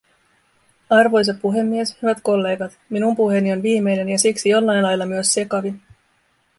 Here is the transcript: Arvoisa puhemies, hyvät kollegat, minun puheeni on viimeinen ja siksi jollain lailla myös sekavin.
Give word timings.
Arvoisa 0.89 1.33
puhemies, 1.33 2.01
hyvät 2.01 2.17
kollegat, 2.23 2.79
minun 2.89 3.15
puheeni 3.15 3.51
on 3.51 3.63
viimeinen 3.63 4.09
ja 4.09 4.19
siksi 4.19 4.49
jollain 4.49 4.83
lailla 4.83 5.05
myös 5.05 5.33
sekavin. 5.33 5.81